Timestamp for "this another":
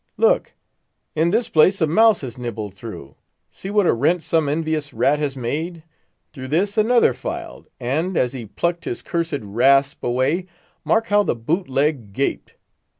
6.47-7.13